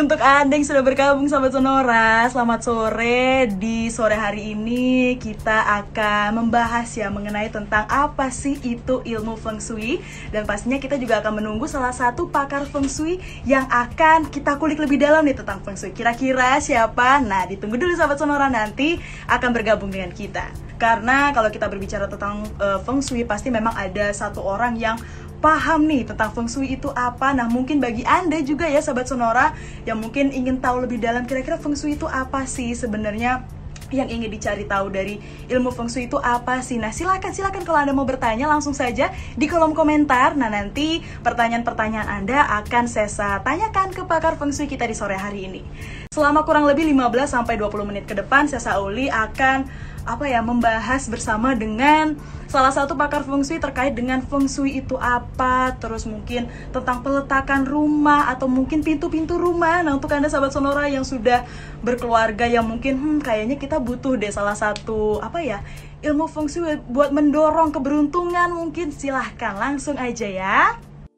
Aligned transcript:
Untuk 0.00 0.16
Anda 0.24 0.56
yang 0.56 0.64
sudah 0.64 0.80
bergabung 0.80 1.28
sama 1.28 1.52
Sonora, 1.52 2.24
selamat 2.32 2.64
sore. 2.64 3.52
Di 3.60 3.92
sore 3.92 4.16
hari 4.16 4.56
ini 4.56 5.20
kita 5.20 5.84
akan 5.84 6.40
membahas 6.40 6.88
ya 6.96 7.12
mengenai 7.12 7.52
tentang 7.52 7.84
apa 7.84 8.32
sih 8.32 8.56
itu 8.64 9.04
ilmu 9.04 9.36
Feng 9.36 9.60
Shui 9.60 10.00
dan 10.32 10.48
pastinya 10.48 10.80
kita 10.80 10.96
juga 10.96 11.20
akan 11.20 11.44
menunggu 11.44 11.68
salah 11.68 11.92
satu 11.92 12.32
pakar 12.32 12.64
Feng 12.64 12.88
Shui 12.88 13.20
yang 13.44 13.68
akan 13.68 14.32
kita 14.32 14.56
kulik 14.56 14.80
lebih 14.80 14.96
dalam 14.96 15.20
nih 15.20 15.36
tentang 15.36 15.60
Feng 15.60 15.76
Shui. 15.76 15.92
Kira-kira 15.92 16.56
siapa? 16.64 17.20
Nah, 17.20 17.44
ditunggu 17.44 17.76
dulu 17.76 17.92
sahabat 17.92 18.16
Sonora 18.16 18.48
nanti 18.48 18.96
akan 19.28 19.52
bergabung 19.52 19.92
dengan 19.92 20.16
kita. 20.16 20.48
Karena 20.80 21.28
kalau 21.36 21.52
kita 21.52 21.68
berbicara 21.68 22.08
tentang 22.08 22.48
uh, 22.56 22.80
Feng 22.88 23.04
Shui 23.04 23.28
pasti 23.28 23.52
memang 23.52 23.76
ada 23.76 24.16
satu 24.16 24.40
orang 24.40 24.80
yang 24.80 24.96
paham 25.40 25.88
nih 25.88 26.04
tentang 26.06 26.30
feng 26.36 26.46
shui 26.46 26.76
itu 26.76 26.92
apa. 26.92 27.32
Nah, 27.32 27.48
mungkin 27.48 27.80
bagi 27.80 28.04
Anda 28.04 28.38
juga 28.44 28.68
ya 28.68 28.78
sahabat 28.84 29.08
Sonora 29.08 29.56
yang 29.88 29.98
mungkin 29.98 30.30
ingin 30.30 30.60
tahu 30.60 30.84
lebih 30.84 31.00
dalam 31.00 31.24
kira-kira 31.24 31.56
feng 31.56 31.74
shui 31.74 31.96
itu 31.96 32.04
apa 32.06 32.44
sih 32.44 32.76
sebenarnya 32.76 33.48
yang 33.90 34.06
ingin 34.06 34.30
dicari 34.30 34.64
tahu 34.64 34.86
dari 34.90 35.18
ilmu 35.50 35.74
feng 35.74 35.90
itu 35.90 36.16
apa 36.22 36.62
sih? 36.62 36.78
Nah, 36.78 36.94
silakan 36.94 37.34
silakan 37.34 37.62
kalau 37.66 37.78
Anda 37.82 37.92
mau 37.92 38.06
bertanya 38.06 38.46
langsung 38.46 38.72
saja 38.72 39.10
di 39.34 39.46
kolom 39.50 39.74
komentar. 39.74 40.38
Nah, 40.38 40.46
nanti 40.46 41.02
pertanyaan-pertanyaan 41.26 42.06
Anda 42.06 42.46
akan 42.62 42.86
saya 42.86 43.42
tanyakan 43.42 43.90
ke 43.90 44.06
pakar 44.06 44.38
feng 44.38 44.54
kita 44.54 44.86
di 44.86 44.94
sore 44.94 45.18
hari 45.18 45.50
ini. 45.50 45.62
Selama 46.10 46.46
kurang 46.46 46.66
lebih 46.66 46.86
15 46.90 47.34
sampai 47.34 47.54
20 47.58 47.86
menit 47.86 48.04
ke 48.06 48.14
depan, 48.14 48.46
saya 48.46 48.78
Uli 48.78 49.10
akan 49.10 49.89
apa 50.08 50.28
ya 50.28 50.40
membahas 50.40 51.08
bersama 51.08 51.52
dengan 51.52 52.16
salah 52.50 52.74
satu 52.74 52.98
pakar 52.98 53.22
feng 53.22 53.46
shui 53.46 53.62
terkait 53.62 53.94
dengan 53.94 54.18
feng 54.26 54.50
shui 54.50 54.82
itu 54.82 54.98
apa, 54.98 55.78
terus 55.78 56.02
mungkin 56.08 56.50
tentang 56.74 57.04
peletakan 57.06 57.62
rumah 57.62 58.26
atau 58.32 58.50
mungkin 58.50 58.82
pintu-pintu 58.82 59.38
rumah. 59.38 59.84
Nah, 59.86 59.94
untuk 59.94 60.10
Anda 60.10 60.26
sahabat 60.26 60.50
Sonora 60.50 60.90
yang 60.90 61.06
sudah 61.06 61.46
berkeluarga 61.84 62.50
yang 62.50 62.66
mungkin 62.66 62.98
hmm 62.98 63.18
kayaknya 63.22 63.56
kita 63.60 63.78
butuh 63.78 64.18
deh 64.18 64.32
salah 64.34 64.58
satu 64.58 65.22
apa 65.22 65.40
ya 65.44 65.62
ilmu 66.00 66.26
feng 66.26 66.48
shui 66.48 66.80
buat 66.88 67.12
mendorong 67.12 67.70
keberuntungan 67.76 68.50
mungkin 68.50 68.90
silahkan 68.90 69.54
langsung 69.56 70.00
aja 70.00 70.26
ya. 70.26 70.58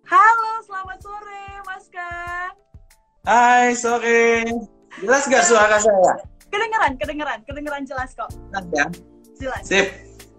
Halo, 0.02 0.52
selamat 0.66 0.98
sore 1.00 1.44
Mas 1.64 1.86
Kang. 1.88 2.52
Hai, 3.22 3.72
sore. 3.78 4.44
Jelas 5.00 5.24
gak 5.30 5.46
suara 5.46 5.78
saya? 5.80 6.31
Kedengeran, 6.52 6.92
kedengeran, 7.00 7.38
kedengeran 7.48 7.82
jelas 7.88 8.12
kok. 8.12 8.28
Ya. 8.76 8.84
Jelas. 9.40 9.64
Sip. 9.64 9.88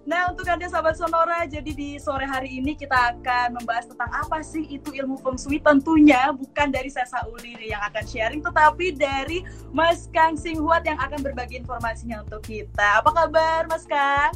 Nah, 0.03 0.36
untuk 0.36 0.44
Anda 0.44 0.67
sahabat 0.67 1.00
Sonora, 1.00 1.47
jadi 1.47 1.72
di 1.72 1.95
sore 1.95 2.28
hari 2.28 2.59
ini 2.59 2.75
kita 2.75 3.16
akan 3.16 3.56
membahas 3.56 3.88
tentang 3.88 4.11
apa 4.11 4.44
sih 4.44 4.67
itu 4.67 4.91
ilmu 4.91 5.16
Feng 5.23 5.39
Shui. 5.39 5.64
Tentunya 5.64 6.36
bukan 6.36 6.75
dari 6.75 6.91
saya 6.91 7.08
Sauli 7.08 7.56
yang 7.64 7.80
akan 7.88 8.03
sharing, 8.03 8.44
tetapi 8.44 9.00
dari 9.00 9.47
Mas 9.72 10.11
Kang 10.11 10.36
Singhuat 10.36 10.84
yang 10.84 11.00
akan 11.00 11.23
berbagi 11.23 11.64
informasinya 11.64 12.19
untuk 12.28 12.44
kita. 12.44 13.00
Apa 13.00 13.16
kabar, 13.16 13.64
Mas 13.72 13.88
Kang? 13.88 14.36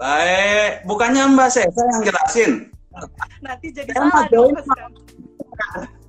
Baik. 0.00 0.88
Bukannya 0.88 1.28
Mbak 1.28 1.48
Sesa 1.52 1.82
yang 1.92 2.00
jelasin? 2.00 2.50
Nanti 3.44 3.76
jadi 3.76 3.92
saya 3.92 4.08
salah 4.08 4.26
dong, 4.32 4.56
Mas 4.56 4.64
Kang. 4.64 4.92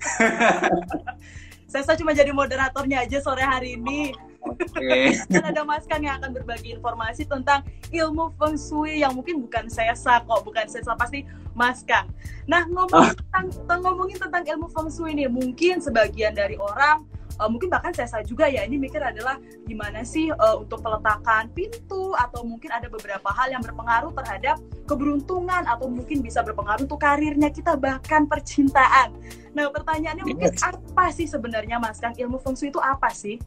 Sesa 1.75 1.92
cuma 2.00 2.16
jadi 2.16 2.31
moderatornya 2.31 3.03
aja 3.03 3.20
sore 3.20 3.44
hari 3.44 3.75
ini. 3.75 4.16
Okay. 4.42 5.18
Dan 5.32 5.44
ada 5.44 5.62
Mas 5.66 5.86
Kang 5.90 6.02
yang 6.02 6.22
akan 6.22 6.32
berbagi 6.34 6.76
informasi 6.78 7.26
tentang 7.26 7.66
ilmu 7.90 8.34
feng 8.38 8.56
shui 8.56 9.02
yang 9.02 9.14
mungkin 9.14 9.42
bukan 9.44 9.68
saya 9.68 9.94
kok, 9.98 10.42
bukan 10.46 10.66
saya 10.70 10.84
pasti 10.96 11.26
Mas 11.58 11.82
Kang. 11.84 12.10
Nah, 12.46 12.64
ngomongin, 12.70 13.12
oh. 13.12 13.24
tentang, 13.34 13.80
ngomongin 13.82 14.18
tentang 14.22 14.44
ilmu 14.46 14.68
feng 14.72 14.90
shui 14.94 15.18
nih, 15.18 15.28
mungkin 15.28 15.82
sebagian 15.82 16.38
dari 16.38 16.56
orang 16.58 17.04
uh, 17.40 17.50
mungkin 17.50 17.70
bahkan 17.70 17.94
saya 17.94 18.26
juga 18.26 18.50
ya 18.50 18.66
ini 18.66 18.78
mikir 18.81 19.00
adalah 19.02 19.38
gimana 19.66 20.02
sih 20.02 20.30
uh, 20.34 20.58
untuk 20.58 20.81
peletakan 20.81 21.50
pintu 21.53 22.14
atau 22.18 22.42
mungkin 22.44 22.74
ada 22.74 22.90
beberapa 22.90 23.30
hal 23.31 23.53
yang 23.53 23.62
berpengaruh 23.62 24.12
terhadap 24.14 24.58
keberuntungan 24.90 25.64
atau 25.66 25.88
mungkin 25.88 26.22
bisa 26.26 26.42
berpengaruh 26.42 26.86
untuk 26.86 27.02
karirnya 27.02 27.50
kita 27.53 27.78
bahkan 27.78 28.26
percintaan. 28.26 29.14
Nah 29.53 29.70
pertanyaannya 29.70 30.26
mungkin 30.26 30.53
apa 30.62 31.06
sih 31.14 31.30
sebenarnya 31.30 31.78
Mas 31.78 32.02
Kang 32.02 32.18
ilmu 32.18 32.42
feng 32.42 32.58
shui 32.58 32.74
itu 32.74 32.81
apa 32.81 33.09
sih? 33.14 33.38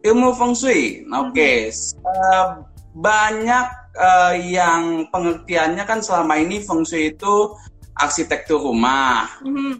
Ilmu 0.00 0.32
feng 0.32 0.56
shui, 0.56 1.04
oke. 1.12 1.36
Okay. 1.36 1.68
Uh, 2.00 2.08
eh, 2.08 2.48
banyak 2.96 3.66
uh, 4.00 4.34
yang 4.36 5.06
pengertiannya 5.12 5.84
kan 5.84 6.00
selama 6.00 6.40
ini 6.40 6.64
feng 6.64 6.88
shui 6.88 7.12
itu 7.12 7.52
arsitektur 7.92 8.64
rumah. 8.64 9.28
Mm-hmm. 9.44 9.72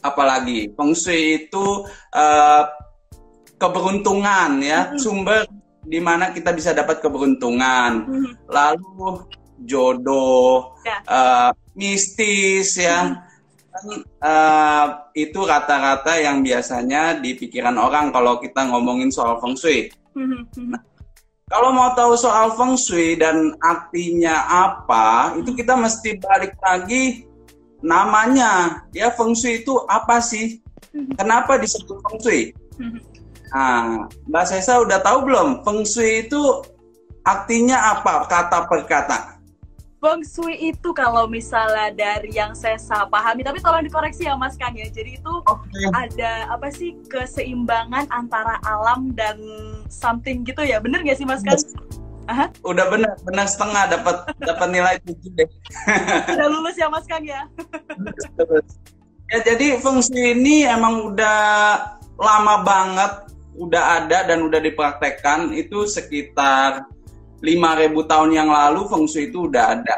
Apalagi 0.00 0.72
feng 0.72 0.96
shui 0.96 1.46
itu 1.46 1.84
uh, 2.16 2.64
keberuntungan 3.60 4.64
ya, 4.64 4.88
mm-hmm. 4.88 5.00
sumber 5.00 5.44
di 5.84 6.00
mana 6.00 6.32
kita 6.32 6.56
bisa 6.56 6.72
dapat 6.72 7.04
keberuntungan. 7.04 8.08
Mm-hmm. 8.08 8.32
Lalu 8.48 9.28
jodoh, 9.68 10.80
yeah. 10.82 11.00
Ya. 11.04 11.12
uh, 11.12 11.50
mistis 11.76 12.80
ya. 12.80 12.98
Mm-hmm 13.04 13.31
uh, 14.22 15.10
itu 15.12 15.42
rata-rata 15.42 16.16
yang 16.16 16.40
biasanya 16.40 17.18
di 17.18 17.34
pikiran 17.36 17.76
orang 17.76 18.14
kalau 18.14 18.38
kita 18.38 18.64
ngomongin 18.70 19.10
soal 19.10 19.42
feng 19.42 19.58
shui. 19.58 19.90
Nah, 20.16 20.80
kalau 21.50 21.74
mau 21.74 21.92
tahu 21.92 22.16
soal 22.16 22.54
feng 22.56 22.78
shui 22.78 23.18
dan 23.18 23.52
artinya 23.60 24.46
apa, 24.48 25.36
itu 25.36 25.52
kita 25.52 25.76
mesti 25.76 26.16
balik 26.22 26.56
lagi 26.62 27.26
namanya. 27.82 28.86
Ya 28.94 29.12
feng 29.12 29.36
shui 29.36 29.60
itu 29.60 29.76
apa 29.90 30.22
sih? 30.22 30.62
Kenapa 31.18 31.58
disebut 31.58 31.98
feng 32.00 32.18
shui? 32.22 32.42
Nah, 33.52 34.08
Mbak 34.32 34.44
Sesa 34.48 34.80
udah 34.80 35.04
tahu 35.04 35.28
belum? 35.28 35.60
Feng 35.60 35.84
shui 35.84 36.24
itu 36.24 36.40
artinya 37.22 38.00
apa 38.00 38.24
kata 38.26 38.64
per 38.64 38.80
kata? 38.88 39.31
Feng 40.02 40.26
Shui 40.26 40.58
itu 40.58 40.90
kalau 40.90 41.30
misalnya 41.30 41.94
dari 41.94 42.34
yang 42.34 42.58
saya 42.58 42.74
pahami, 43.06 43.46
tapi 43.46 43.62
tolong 43.62 43.86
dikoreksi 43.86 44.26
ya 44.26 44.34
Mas 44.34 44.58
Kang 44.58 44.74
ya. 44.74 44.90
Jadi 44.90 45.22
itu 45.22 45.32
okay. 45.46 45.86
ada 45.94 46.50
apa 46.50 46.74
sih 46.74 46.98
keseimbangan 47.06 48.10
antara 48.10 48.58
alam 48.66 49.14
dan 49.14 49.38
something 49.86 50.42
gitu 50.42 50.58
ya? 50.66 50.82
Bener 50.82 51.06
gak 51.06 51.22
sih 51.22 51.22
Mas 51.22 51.46
Kang? 51.46 51.54
Aha. 52.26 52.50
Udah 52.66 52.90
bener, 52.90 53.14
bener 53.22 53.46
setengah 53.46 53.94
dapat 53.94 54.26
dapat 54.42 54.68
nilai 54.74 54.98
tujuh 55.06 55.30
deh. 55.38 55.46
Udah 56.34 56.48
lulus 56.50 56.74
ya 56.74 56.90
Mas 56.90 57.06
Kang 57.06 57.22
ya? 57.22 57.46
ya 59.30 59.38
jadi 59.38 59.78
Feng 59.78 60.02
Shui 60.02 60.34
ini 60.34 60.66
emang 60.66 61.14
udah 61.14 61.38
lama 62.18 62.66
banget 62.66 63.12
udah 63.54 64.02
ada 64.02 64.26
dan 64.26 64.42
udah 64.50 64.58
dipraktekkan 64.58 65.54
itu 65.54 65.86
sekitar 65.86 66.90
5000 67.42 68.10
tahun 68.10 68.30
yang 68.30 68.48
lalu 68.48 68.86
feng 68.86 69.04
shui 69.10 69.28
itu 69.28 69.50
udah 69.50 69.74
ada 69.76 69.96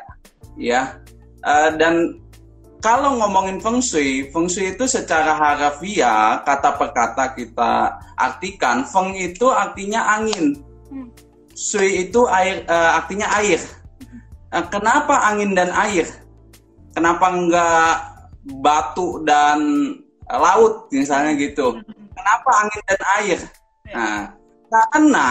ya. 0.56 0.96
Uh, 1.44 1.76
dan 1.76 2.24
kalau 2.80 3.20
ngomongin 3.20 3.60
feng 3.60 3.84
shui 3.84 4.32
feng 4.32 4.48
shui 4.48 4.72
itu 4.72 4.88
secara 4.88 5.36
harafiah 5.36 6.40
kata 6.40 6.80
per 6.80 6.90
kata 6.96 7.36
kita 7.36 8.00
artikan 8.16 8.88
feng 8.88 9.12
itu 9.14 9.46
artinya 9.52 10.16
angin. 10.18 10.56
Hmm. 10.88 11.08
shui 11.54 12.08
itu 12.08 12.24
air 12.32 12.64
uh, 12.66 12.96
artinya 12.98 13.28
air. 13.40 13.60
Uh, 14.48 14.64
kenapa 14.72 15.20
angin 15.28 15.52
dan 15.52 15.68
air? 15.72 16.08
Kenapa 16.96 17.28
enggak 17.28 17.94
batu 18.64 19.20
dan 19.28 19.60
laut 20.28 20.88
misalnya 20.88 21.36
gitu? 21.36 21.76
Hmm. 21.76 22.08
kenapa 22.16 22.50
angin 22.64 22.82
dan 22.88 23.00
air? 23.20 23.38
Ya. 23.84 23.92
nah 23.92 24.16
karena 24.72 25.28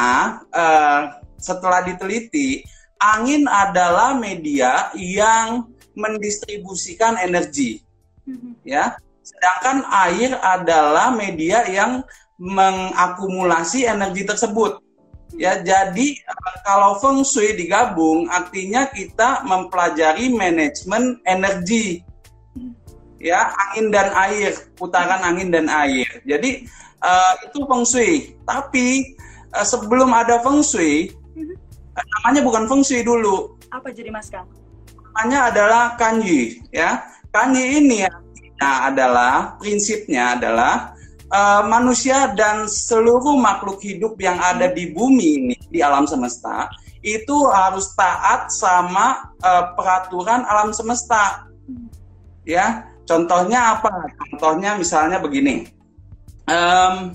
uh, 0.54 1.02
setelah 1.44 1.84
diteliti, 1.84 2.64
angin 3.04 3.44
adalah 3.52 4.16
media 4.16 4.88
yang 4.96 5.68
mendistribusikan 5.94 7.20
energi. 7.20 7.84
Mm-hmm. 8.24 8.54
Ya. 8.64 8.96
Sedangkan 9.24 9.88
air 9.88 10.36
adalah 10.40 11.12
media 11.12 11.68
yang 11.68 12.04
mengakumulasi 12.40 13.88
energi 13.88 14.24
tersebut. 14.24 14.80
Ya, 15.34 15.58
jadi 15.60 16.08
eh, 16.14 16.56
kalau 16.62 17.02
feng 17.02 17.26
shui 17.26 17.58
digabung 17.58 18.30
artinya 18.30 18.86
kita 18.88 19.44
mempelajari 19.44 20.32
manajemen 20.32 21.20
energi. 21.28 22.04
Mm-hmm. 22.56 22.74
Ya, 23.24 23.52
angin 23.52 23.92
dan 23.92 24.12
air, 24.16 24.52
putaran 24.76 25.24
angin 25.24 25.52
dan 25.52 25.72
air. 25.72 26.08
Jadi 26.28 26.68
uh, 27.00 27.34
itu 27.48 27.64
feng 27.64 27.86
shui. 27.88 28.36
Tapi 28.44 29.16
uh, 29.56 29.64
sebelum 29.64 30.12
ada 30.12 30.44
feng 30.44 30.60
shui, 30.60 31.16
namanya 31.94 32.42
bukan 32.42 32.64
fungsi 32.66 33.06
dulu. 33.06 33.58
Apa 33.70 33.94
jadi 33.94 34.10
Mas 34.10 34.30
Kang? 34.30 34.50
Namanya 35.14 35.54
adalah 35.54 35.84
kanji 35.98 36.62
ya. 36.74 37.06
Kanji 37.34 37.82
ini 37.82 38.06
ya 38.06 38.14
adalah 38.62 39.58
prinsipnya 39.58 40.38
adalah 40.38 40.94
uh, 41.34 41.66
manusia 41.66 42.32
dan 42.38 42.70
seluruh 42.70 43.36
makhluk 43.38 43.82
hidup 43.82 44.18
yang 44.22 44.38
ada 44.38 44.70
di 44.70 44.94
bumi 44.94 45.28
ini 45.42 45.56
di 45.70 45.82
alam 45.82 46.06
semesta 46.06 46.70
itu 47.04 47.36
harus 47.52 47.92
taat 48.00 48.48
sama 48.48 49.36
uh, 49.44 49.76
peraturan 49.76 50.48
alam 50.48 50.72
semesta. 50.72 51.52
Ya, 52.48 52.88
contohnya 53.04 53.76
apa? 53.76 53.92
Contohnya 54.32 54.80
misalnya 54.80 55.20
begini. 55.20 55.68
Um, 56.48 57.12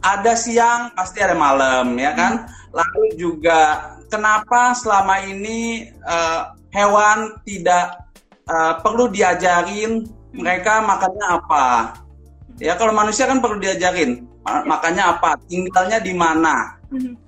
ada 0.00 0.32
siang 0.32 0.92
pasti 0.96 1.20
ada 1.20 1.36
malam 1.36 1.92
ya 2.00 2.16
kan. 2.16 2.48
Lalu 2.72 3.20
juga 3.20 3.92
kenapa 4.08 4.74
selama 4.74 5.22
ini 5.24 5.88
uh, 6.04 6.52
hewan 6.74 7.38
tidak 7.44 8.08
uh, 8.48 8.80
perlu 8.80 9.08
diajarin 9.08 10.04
mereka 10.34 10.84
makannya 10.84 11.26
apa? 11.40 11.66
Ya 12.58 12.74
kalau 12.74 12.90
manusia 12.92 13.30
kan 13.30 13.38
perlu 13.38 13.62
diajarin 13.62 14.26
makannya 14.42 15.04
apa, 15.04 15.36
tinggalnya 15.46 16.00
di 16.00 16.16
mana, 16.16 16.80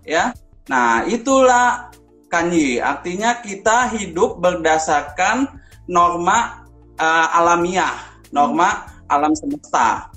ya. 0.02 0.32
Nah 0.66 1.04
itulah 1.06 1.92
kanyi. 2.32 2.80
Artinya 2.80 3.38
kita 3.44 3.92
hidup 3.94 4.40
berdasarkan 4.40 5.46
norma 5.86 6.66
uh, 6.96 7.28
alamiah, 7.36 7.94
norma 8.32 8.88
alam 9.10 9.34
semesta. 9.34 10.08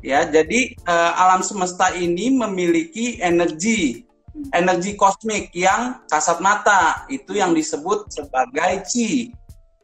Ya, 0.00 0.24
jadi 0.24 0.72
uh, 0.88 1.12
alam 1.20 1.44
semesta 1.44 1.92
ini 1.92 2.32
memiliki 2.32 3.20
energi, 3.20 4.07
energi 4.52 4.94
kosmik 4.94 5.50
yang 5.54 6.04
kasat 6.08 6.38
mata. 6.38 7.04
Itu 7.12 7.36
yang 7.36 7.52
disebut 7.52 8.12
sebagai 8.12 8.84
chi. 8.88 9.32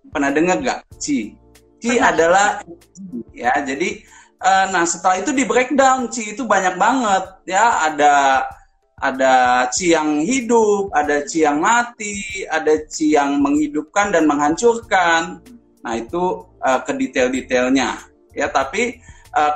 Pernah 0.08 0.31
dengar 0.31 0.56
gak 0.62 0.79
chi? 1.00 1.35
Chi 1.82 1.99
Pernah. 1.99 2.11
adalah 2.14 2.49
ya. 3.35 3.52
Jadi 3.64 4.05
uh, 4.41 4.67
nah 4.70 4.85
setelah 4.87 5.20
itu 5.20 5.31
di 5.35 5.44
breakdown 5.44 6.08
chi 6.08 6.37
itu 6.37 6.46
banyak 6.46 6.79
banget 6.79 7.25
ya. 7.49 7.91
Ada 7.93 8.14
ada 9.05 9.35
chi 9.75 9.93
yang 9.93 10.23
hidup, 10.23 10.94
ada 10.94 11.26
chi 11.26 11.43
yang 11.43 11.58
mati, 11.61 12.46
ada 12.46 12.79
chi 12.87 13.12
yang 13.12 13.43
menghidupkan 13.43 14.14
dan 14.14 14.25
menghancurkan. 14.25 15.43
Nah 15.85 15.94
itu 15.99 16.49
uh, 16.64 16.81
ke 16.87 16.93
detail-detailnya 16.96 18.00
ya. 18.32 18.46
Tapi 18.49 19.02
uh, 19.35 19.55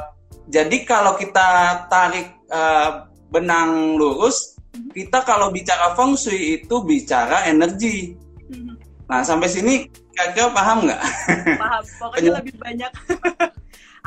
jadi 0.48 0.76
kalau 0.88 1.16
kita 1.16 1.84
tarik 1.92 2.34
uh, 2.48 3.08
benang 3.28 4.00
lurus, 4.00 4.57
kita 4.92 5.24
kalau 5.24 5.50
bicara 5.50 5.94
feng 5.96 6.14
shui 6.14 6.62
itu 6.62 6.76
bicara 6.84 7.48
energi. 7.48 8.16
Nah 9.08 9.24
sampai 9.24 9.48
sini 9.48 9.88
kira 10.12 10.52
paham 10.52 10.84
nggak? 10.88 11.00
Paham. 11.56 11.82
Pokoknya 12.00 12.30
lebih 12.42 12.56
banyak. 12.60 12.92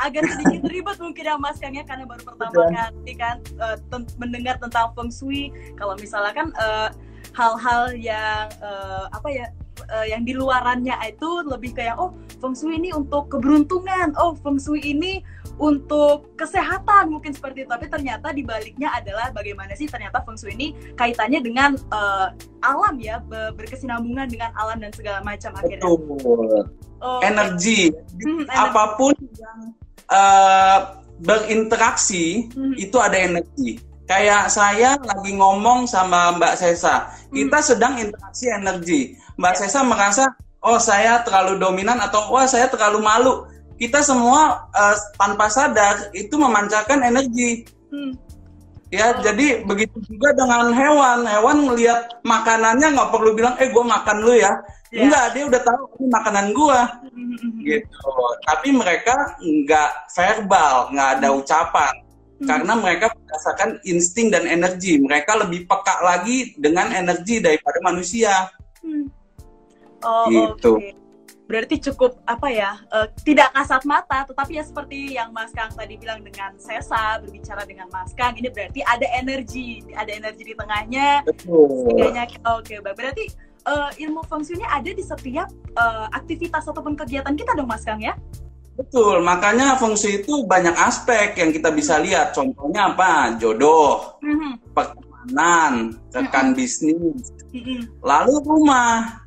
agak 0.01 0.25
sedikit 0.33 0.65
ribet 0.65 0.97
mungkin 0.97 1.23
ya 1.29 1.35
Mas 1.37 1.61
Kang 1.61 1.77
ya 1.77 1.85
karena 1.85 2.09
baru 2.09 2.25
pertama 2.25 2.73
kali 2.73 3.13
kan 3.13 3.37
uh, 3.61 3.77
mendengar 4.17 4.57
tentang 4.57 4.89
feng 4.97 5.13
shui. 5.13 5.53
Kalau 5.77 5.93
misalnya 6.01 6.33
kan 6.33 6.47
uh, 6.57 6.89
hal-hal 7.37 7.93
yang 7.93 8.49
uh, 8.65 9.05
apa 9.13 9.29
ya 9.29 9.45
uh, 9.93 10.05
yang 10.09 10.25
di 10.25 10.33
luarannya 10.33 10.97
itu 11.05 11.45
lebih 11.45 11.77
kayak 11.77 12.01
oh 12.01 12.17
feng 12.41 12.57
shui 12.57 12.81
ini 12.81 12.89
untuk 12.97 13.29
keberuntungan, 13.29 14.17
oh 14.17 14.33
feng 14.41 14.57
shui 14.57 14.81
ini 14.81 15.21
untuk 15.57 16.35
kesehatan 16.39 17.11
mungkin 17.11 17.35
seperti 17.35 17.65
itu 17.65 17.69
tapi 17.69 17.87
ternyata 17.91 18.31
di 18.31 18.43
baliknya 18.45 18.91
adalah 18.95 19.29
bagaimana 19.35 19.75
sih 19.75 19.89
ternyata 19.89 20.23
feng 20.23 20.37
shui 20.39 20.55
ini 20.55 20.67
kaitannya 20.95 21.39
dengan 21.43 21.75
uh, 21.91 22.31
alam 22.63 22.95
ya 23.01 23.19
berkesinambungan 23.57 24.29
dengan 24.31 24.51
alam 24.55 24.79
dan 24.79 24.91
segala 24.95 25.19
macam 25.25 25.51
akhirnya 25.57 25.83
Betul. 25.83 26.65
Oh, 27.01 27.17
energi 27.25 27.89
hmm, 28.21 28.45
apa 28.45 28.93
pun 28.93 29.17
yang 29.33 29.73
uh, 30.13 31.01
berinteraksi 31.21 32.49
hmm. 32.53 32.77
itu 32.77 32.97
ada 33.01 33.17
energi 33.17 33.81
kayak 34.05 34.53
saya 34.53 34.97
lagi 35.01 35.33
ngomong 35.33 35.89
sama 35.89 36.37
Mbak 36.37 36.61
Sesa 36.61 37.09
hmm. 37.09 37.33
kita 37.37 37.59
sedang 37.61 37.97
interaksi 37.97 38.45
energi 38.53 39.01
Mbak 39.37 39.53
ya. 39.57 39.59
Sesa 39.65 39.81
merasa 39.81 40.29
oh 40.61 40.77
saya 40.77 41.25
terlalu 41.25 41.57
dominan 41.57 41.97
atau 41.97 42.29
wah 42.29 42.45
saya 42.45 42.69
terlalu 42.69 43.01
malu 43.01 43.49
kita 43.81 44.05
semua 44.05 44.69
uh, 44.77 44.95
tanpa 45.17 45.49
sadar 45.49 46.13
itu 46.13 46.37
memancarkan 46.37 47.01
energi. 47.01 47.65
Hmm. 47.89 48.13
Ya, 48.93 49.09
oh. 49.09 49.25
jadi 49.25 49.65
begitu 49.65 49.97
juga 50.05 50.37
dengan 50.37 50.69
hewan. 50.69 51.25
Hewan 51.25 51.57
melihat 51.65 52.21
makanannya 52.21 52.93
nggak 52.93 53.09
perlu 53.09 53.33
bilang, 53.33 53.57
eh 53.57 53.73
gue 53.73 53.81
makan 53.81 54.21
lu 54.21 54.37
ya. 54.37 54.53
Yeah. 54.93 55.09
Enggak, 55.09 55.25
dia 55.33 55.43
udah 55.49 55.61
tahu 55.65 55.81
ini 55.97 56.07
makanan 56.13 56.45
gue. 56.53 56.79
Hmm. 57.09 57.57
Gitu. 57.65 58.13
Tapi 58.45 58.69
mereka 58.69 59.15
nggak 59.41 59.91
verbal, 60.13 60.93
nggak 60.93 61.09
ada 61.17 61.29
hmm. 61.33 61.39
ucapan. 61.41 61.93
Hmm. 62.37 62.47
Karena 62.53 62.73
mereka 62.77 63.05
berdasarkan 63.17 63.81
insting 63.89 64.29
dan 64.29 64.45
energi. 64.45 65.01
Mereka 65.01 65.41
lebih 65.41 65.65
peka 65.65 66.05
lagi 66.05 66.53
dengan 66.53 66.93
energi 66.93 67.41
daripada 67.41 67.81
manusia. 67.81 68.45
Hmm. 68.85 69.09
Oh, 70.05 70.29
gitu. 70.29 70.77
Okay 70.77 71.00
berarti 71.51 71.75
cukup 71.91 72.15
apa 72.23 72.47
ya 72.47 72.79
uh, 72.95 73.11
tidak 73.27 73.51
kasat 73.51 73.83
mata 73.83 74.23
tetapi 74.23 74.55
ya 74.55 74.63
seperti 74.63 75.19
yang 75.19 75.35
Mas 75.35 75.51
Kang 75.51 75.67
tadi 75.75 75.99
bilang 75.99 76.23
dengan 76.23 76.55
Sesa 76.55 77.19
berbicara 77.19 77.67
dengan 77.67 77.91
Mas 77.91 78.15
Kang 78.15 78.39
ini 78.39 78.47
berarti 78.47 78.79
ada 78.87 79.03
energi 79.11 79.83
ada 79.91 80.07
energi 80.15 80.47
di 80.47 80.55
tengahnya 80.55 81.27
setidaknya 81.27 82.23
oke 82.47 82.63
okay, 82.63 82.79
berarti 82.79 83.25
uh, 83.67 83.91
ilmu 83.99 84.23
fungsinya 84.31 84.71
ada 84.71 84.95
di 84.95 85.03
setiap 85.03 85.51
uh, 85.75 86.07
aktivitas 86.15 86.71
ataupun 86.71 86.95
kegiatan 86.95 87.35
kita 87.35 87.51
dong 87.59 87.67
Mas 87.67 87.83
Kang 87.83 87.99
ya 87.99 88.15
Betul, 88.71 89.19
makanya 89.21 89.75
fungsi 89.75 90.23
itu 90.23 90.47
banyak 90.47 90.73
aspek 90.73 91.35
yang 91.37 91.51
kita 91.51 91.69
bisa 91.69 91.99
lihat. 91.99 92.31
Contohnya 92.33 92.95
apa? 92.95 93.35
Jodoh, 93.37 94.17
mm-hmm. 94.23 94.73
pertemanan, 94.73 95.99
rekan 96.09 96.55
mm-hmm. 96.55 96.57
bisnis, 96.57 97.29
mm-hmm. 97.51 97.79
lalu 98.01 98.41
rumah, 98.41 99.21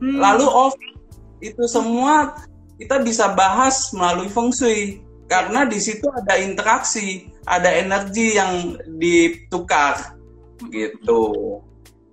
mm-hmm. 0.00 0.16
lalu 0.16 0.46
office 0.48 0.95
itu 1.40 1.64
semua 1.68 2.36
kita 2.76 3.00
bisa 3.00 3.32
bahas 3.32 3.92
melalui 3.92 4.28
feng 4.28 4.52
shui. 4.52 5.02
Karena 5.26 5.66
di 5.66 5.82
situ 5.82 6.06
ada 6.12 6.38
interaksi, 6.38 7.26
ada 7.42 7.66
energi 7.66 8.38
yang 8.38 8.78
ditukar. 8.94 10.14
Gitu. 10.70 11.22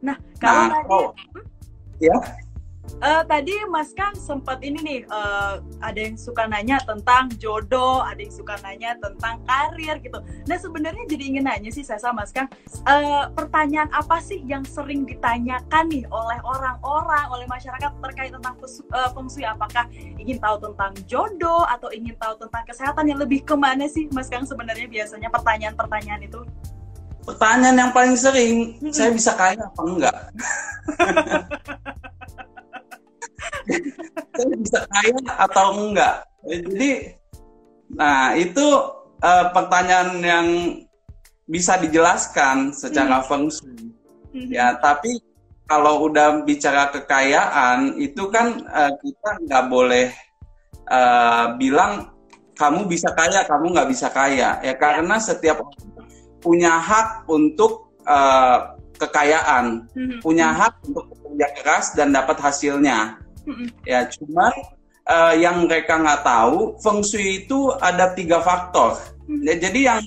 Nah, 0.01 0.17
kalau 0.41 0.63
nah, 0.67 0.69
tadi, 0.73 0.89
oh, 0.89 1.07
ya 2.01 2.17
uh, 3.03 3.23
tadi 3.25 3.55
Mas 3.71 3.91
Kang 3.95 4.15
sempat 4.15 4.59
ini 4.63 4.79
nih 4.83 4.99
uh, 5.07 5.59
ada 5.79 5.99
yang 5.99 6.15
suka 6.19 6.47
nanya 6.47 6.79
tentang 6.83 7.31
jodoh, 7.39 8.03
ada 8.03 8.19
yang 8.19 8.33
suka 8.33 8.59
nanya 8.61 8.95
tentang 8.99 9.39
karir 9.47 9.99
gitu. 10.03 10.19
Nah 10.47 10.57
sebenarnya 10.59 11.03
jadi 11.07 11.23
ingin 11.35 11.43
nanya 11.47 11.71
sih 11.71 11.83
saya 11.83 11.99
sama 11.99 12.23
Mas 12.23 12.31
Kang, 12.35 12.47
uh, 12.87 13.31
pertanyaan 13.33 13.89
apa 13.91 14.19
sih 14.19 14.43
yang 14.45 14.63
sering 14.67 15.07
ditanyakan 15.07 15.89
nih 15.89 16.03
oleh 16.11 16.39
orang-orang, 16.43 17.25
oleh 17.31 17.47
masyarakat 17.47 17.91
terkait 18.03 18.31
tentang 18.31 18.55
uh, 18.59 19.09
feng? 19.11 19.29
Apakah 19.43 19.85
ingin 20.19 20.37
tahu 20.39 20.61
tentang 20.71 20.93
jodoh 21.09 21.65
atau 21.67 21.89
ingin 21.91 22.15
tahu 22.19 22.37
tentang 22.37 22.63
kesehatan 22.67 23.09
yang 23.09 23.19
lebih 23.19 23.41
ke 23.43 23.55
mana 23.57 23.87
sih 23.89 24.07
Mas 24.11 24.29
Kang 24.29 24.45
sebenarnya 24.45 24.87
biasanya 24.87 25.31
pertanyaan-pertanyaan 25.31 26.21
itu? 26.23 26.41
Pertanyaan 27.23 27.87
yang 27.87 27.91
paling 27.95 28.19
sering, 28.19 28.75
hmm. 28.83 28.91
saya 28.91 29.15
bisa 29.15 29.31
kaya 29.31 29.55
apa 29.63 29.81
enggak? 29.87 30.15
saya 34.33 34.55
bisa 34.59 34.79
kaya 34.89 35.19
atau 35.39 35.65
enggak 35.79 36.15
jadi 36.43 36.91
nah 37.93 38.33
itu 38.35 38.67
uh, 39.21 39.45
pertanyaan 39.53 40.09
yang 40.19 40.47
bisa 41.47 41.75
dijelaskan 41.79 42.71
secara 42.71 43.21
hmm. 43.21 43.27
feng 43.27 43.47
shui 43.51 43.91
hmm. 44.33 44.49
ya 44.51 44.75
tapi 44.79 45.19
kalau 45.67 46.07
udah 46.11 46.43
bicara 46.43 46.91
kekayaan 46.91 47.95
itu 47.99 48.27
kan 48.29 48.63
uh, 48.67 48.91
kita 48.99 49.29
nggak 49.47 49.65
boleh 49.71 50.07
uh, 50.91 51.55
bilang 51.55 52.11
kamu 52.53 52.85
bisa 52.85 53.09
kaya 53.15 53.43
kamu 53.47 53.73
nggak 53.73 53.89
bisa 53.89 54.07
kaya 54.13 54.59
ya 54.61 54.73
karena 54.77 55.17
setiap 55.17 55.63
orang 55.63 56.11
punya 56.43 56.75
hak 56.75 57.23
untuk 57.31 57.95
uh, 58.03 58.75
kekayaan 58.99 59.87
hmm. 59.95 60.19
punya 60.19 60.51
hak 60.51 60.79
untuk 60.85 61.07
bekerja 61.11 61.47
keras 61.59 61.85
dan 61.95 62.11
dapat 62.11 62.37
hasilnya 62.39 63.22
Ya, 63.83 64.07
cuman 64.07 64.53
uh, 65.07 65.33
yang 65.35 65.67
mereka 65.67 65.99
nggak 65.99 66.23
tahu, 66.23 66.79
feng 66.79 67.03
shui 67.03 67.43
itu 67.43 67.71
ada 67.79 68.15
tiga 68.15 68.39
faktor. 68.39 68.99
Ya, 69.43 69.55
jadi 69.59 69.79
yang 69.93 69.99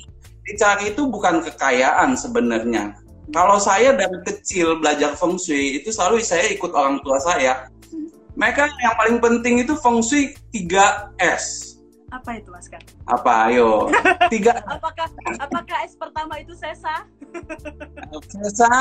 dicari 0.47 0.95
itu 0.95 1.09
bukan 1.09 1.43
kekayaan 1.45 2.17
sebenarnya. 2.17 2.97
Kalau 3.35 3.59
saya 3.59 3.91
dari 3.91 4.23
kecil 4.23 4.79
belajar 4.79 5.19
feng 5.19 5.35
shui 5.35 5.83
itu 5.83 5.91
selalu 5.91 6.23
saya 6.23 6.47
ikut 6.55 6.71
orang 6.71 7.03
tua 7.03 7.19
saya. 7.19 7.67
Mereka 8.37 8.69
yang 8.69 8.95
paling 9.01 9.19
penting 9.19 9.65
itu 9.65 9.75
feng 9.81 9.99
shui 10.05 10.37
3S. 10.53 11.77
Apa 12.15 12.39
itu 12.39 12.49
Mas 12.55 12.71
Kak? 12.71 12.87
Apa? 13.11 13.51
Ayo. 13.51 13.91
Tiga. 14.33 14.63
apakah 14.63 15.11
apakah 15.43 15.77
S 15.83 15.99
pertama 15.99 16.39
itu 16.39 16.55
sesa? 16.55 17.03
sesa. 18.31 18.75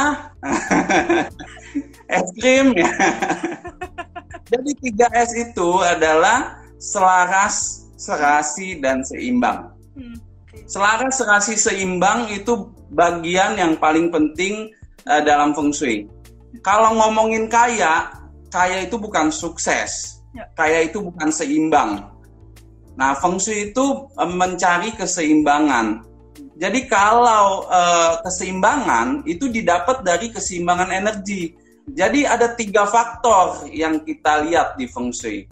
es 2.15 2.29
krim 2.37 2.77
ya. 2.77 2.85
Jadi 4.45 4.71
3S 4.77 5.31
itu 5.49 5.69
adalah 5.81 6.61
selaras, 6.77 7.87
serasi, 7.97 8.77
dan 8.77 9.01
seimbang. 9.01 9.73
Hmm. 9.97 10.17
Selaras, 10.69 11.17
serasi, 11.17 11.57
seimbang 11.57 12.29
itu 12.29 12.69
bagian 12.93 13.57
yang 13.57 13.73
paling 13.81 14.13
penting 14.13 14.69
uh, 15.09 15.21
dalam 15.25 15.57
feng 15.57 15.73
shui. 15.73 16.05
Kalau 16.61 16.93
ngomongin 16.93 17.49
kaya, 17.49 18.13
kaya 18.53 18.85
itu 18.85 19.01
bukan 19.01 19.33
sukses. 19.33 20.21
Ya. 20.37 20.45
Kaya 20.53 20.85
itu 20.85 21.01
bukan 21.01 21.33
seimbang. 21.33 22.05
Nah, 22.95 23.17
feng 23.17 23.41
shui 23.41 23.73
itu 23.73 23.85
uh, 24.13 24.29
mencari 24.29 24.93
keseimbangan. 24.93 26.05
Jadi 26.55 26.87
kalau 26.87 27.67
uh, 27.67 28.23
keseimbangan 28.23 29.27
itu 29.27 29.51
didapat 29.51 30.05
dari 30.05 30.31
keseimbangan 30.31 30.87
energi. 30.93 31.64
Jadi 31.85 32.25
ada 32.25 32.49
tiga 32.57 32.89
faktor 32.89 33.69
yang 33.69 34.01
kita 34.01 34.41
lihat 34.49 34.73
di 34.77 34.89
Feng 34.89 35.13
Shui. 35.13 35.45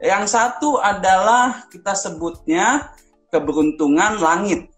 Yang 0.00 0.32
satu 0.32 0.80
adalah 0.80 1.68
kita 1.68 1.92
sebutnya 1.92 2.92
keberuntungan 3.28 4.20
langit. 4.20 4.68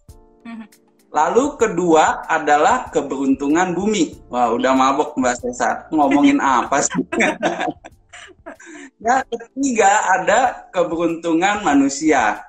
Lalu 1.14 1.56
kedua 1.56 2.26
adalah 2.28 2.90
keberuntungan 2.90 3.72
bumi. 3.72 4.18
Wah, 4.28 4.52
udah 4.52 4.72
mabok 4.74 5.16
Mbak 5.16 5.34
Sesa. 5.40 5.88
Ngomongin 5.94 6.42
apa 6.42 6.82
sih? 6.84 7.02
ya, 9.04 9.22
ketiga 9.24 9.90
ada 10.12 10.68
keberuntungan 10.74 11.64
manusia. 11.64 12.44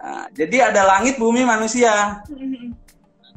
Nah, 0.00 0.30
jadi 0.32 0.72
ada 0.72 0.86
langit, 0.86 1.20
bumi, 1.20 1.44
manusia. 1.44 2.24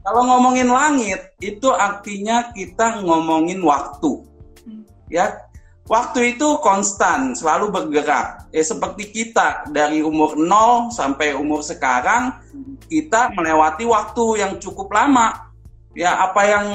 Kalau 0.04 0.22
ngomongin 0.28 0.68
langit, 0.68 1.36
itu 1.40 1.72
artinya 1.72 2.52
kita 2.52 3.04
ngomongin 3.04 3.64
waktu. 3.64 4.33
Ya, 5.12 5.48
waktu 5.88 6.38
itu 6.38 6.60
konstan, 6.64 7.36
selalu 7.36 7.72
bergerak. 7.72 8.48
Ya 8.56 8.64
seperti 8.64 9.12
kita 9.12 9.68
dari 9.72 10.00
umur 10.04 10.40
0 10.40 10.92
sampai 10.92 11.36
umur 11.36 11.64
sekarang, 11.64 12.40
kita 12.88 13.32
melewati 13.36 13.84
waktu 13.88 14.44
yang 14.44 14.60
cukup 14.60 14.92
lama. 14.94 15.52
Ya, 15.94 16.18
apa 16.24 16.42
yang 16.48 16.66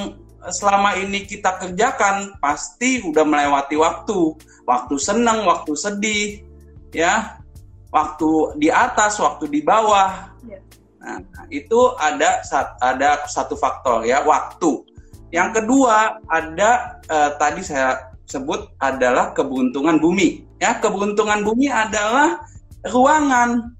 selama 0.46 0.94
ini 0.96 1.26
kita 1.26 1.58
kerjakan 1.58 2.38
pasti 2.38 3.02
udah 3.02 3.24
melewati 3.26 3.74
waktu. 3.74 4.36
Waktu 4.68 4.94
senang, 5.00 5.48
waktu 5.48 5.72
sedih, 5.74 6.44
ya 6.92 7.40
waktu 7.88 8.60
di 8.60 8.68
atas, 8.68 9.18
waktu 9.20 9.48
di 9.48 9.60
bawah. 9.64 10.32
Yeah. 10.44 10.62
Nah, 10.98 11.18
itu 11.48 11.94
ada 11.96 12.44
ada 12.82 13.24
satu 13.26 13.56
faktor 13.56 14.04
ya, 14.04 14.20
waktu. 14.24 14.84
Yang 15.28 15.60
kedua 15.60 16.20
ada 16.28 17.00
eh, 17.04 17.30
tadi 17.36 17.60
saya 17.60 18.07
sebut 18.28 18.68
adalah 18.76 19.32
keberuntungan 19.32 19.96
bumi. 19.96 20.44
Ya, 20.60 20.76
keberuntungan 20.76 21.40
bumi 21.42 21.72
adalah 21.72 22.44
ruangan 22.84 23.72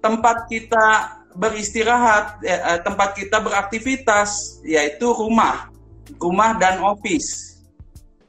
tempat 0.00 0.48
kita 0.48 1.20
beristirahat, 1.36 2.40
ya, 2.40 2.56
eh, 2.74 2.80
tempat 2.80 3.12
kita 3.14 3.44
beraktivitas, 3.44 4.60
yaitu 4.64 5.12
rumah, 5.12 5.68
rumah 6.16 6.56
dan 6.56 6.80
office. 6.80 7.60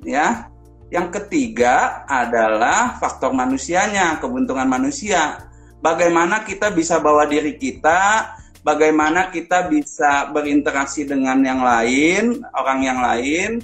Ya, 0.03 0.51
yang 0.91 1.09
ketiga 1.09 2.05
adalah 2.05 2.99
faktor 3.01 3.33
manusianya, 3.33 4.19
keberuntungan 4.19 4.67
manusia. 4.67 5.41
Bagaimana 5.79 6.45
kita 6.45 6.73
bisa 6.73 6.97
bawa 7.01 7.25
diri 7.25 7.57
kita, 7.57 8.33
bagaimana 8.65 9.29
kita 9.29 9.69
bisa 9.69 10.29
berinteraksi 10.33 11.05
dengan 11.05 11.41
yang 11.45 11.61
lain, 11.61 12.41
orang 12.57 12.79
yang 12.81 12.99
lain. 13.01 13.61